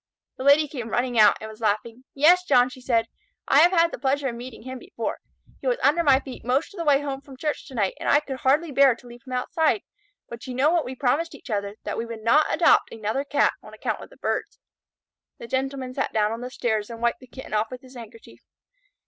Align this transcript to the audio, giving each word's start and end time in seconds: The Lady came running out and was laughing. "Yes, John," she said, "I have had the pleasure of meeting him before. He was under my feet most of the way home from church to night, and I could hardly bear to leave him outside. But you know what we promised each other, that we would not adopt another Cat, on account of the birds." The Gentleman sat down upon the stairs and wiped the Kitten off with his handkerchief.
The 0.37 0.43
Lady 0.43 0.67
came 0.67 0.89
running 0.89 1.19
out 1.19 1.37
and 1.39 1.47
was 1.47 1.61
laughing. 1.61 2.05
"Yes, 2.15 2.43
John," 2.43 2.69
she 2.69 2.81
said, 2.81 3.05
"I 3.47 3.59
have 3.59 3.71
had 3.71 3.91
the 3.91 3.99
pleasure 3.99 4.29
of 4.29 4.33
meeting 4.35 4.63
him 4.63 4.79
before. 4.79 5.19
He 5.59 5.67
was 5.67 5.77
under 5.83 6.03
my 6.03 6.19
feet 6.19 6.43
most 6.43 6.73
of 6.73 6.79
the 6.79 6.83
way 6.83 7.01
home 7.01 7.21
from 7.21 7.37
church 7.37 7.67
to 7.67 7.75
night, 7.75 7.93
and 7.99 8.09
I 8.09 8.19
could 8.19 8.37
hardly 8.37 8.71
bear 8.71 8.95
to 8.95 9.05
leave 9.05 9.21
him 9.27 9.33
outside. 9.33 9.83
But 10.27 10.47
you 10.47 10.55
know 10.55 10.71
what 10.71 10.85
we 10.85 10.95
promised 10.95 11.35
each 11.35 11.51
other, 11.51 11.75
that 11.83 11.99
we 11.99 12.07
would 12.07 12.23
not 12.23 12.51
adopt 12.51 12.91
another 12.91 13.23
Cat, 13.23 13.53
on 13.61 13.75
account 13.75 14.01
of 14.01 14.09
the 14.09 14.17
birds." 14.17 14.57
The 15.37 15.45
Gentleman 15.45 15.93
sat 15.93 16.11
down 16.11 16.31
upon 16.31 16.41
the 16.41 16.49
stairs 16.49 16.89
and 16.89 16.99
wiped 16.99 17.19
the 17.19 17.27
Kitten 17.27 17.53
off 17.53 17.69
with 17.69 17.81
his 17.83 17.95
handkerchief. 17.95 18.39